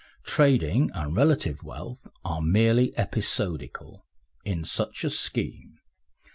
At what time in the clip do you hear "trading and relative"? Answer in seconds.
0.23-1.61